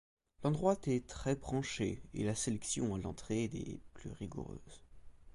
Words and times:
L'endroit 0.43 0.79
est 0.87 1.05
très 1.05 1.35
branché 1.35 2.01
et 2.15 2.23
la 2.23 2.33
sélection 2.33 2.95
à 2.95 2.97
l'entrée 2.97 3.47
des 3.47 3.79
plus 3.93 4.09
rigoureuses. 4.09 4.83